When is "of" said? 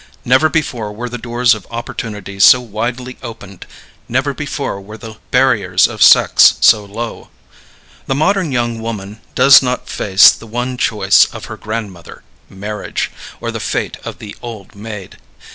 1.53-1.67, 5.87-6.01, 11.25-11.45, 14.03-14.17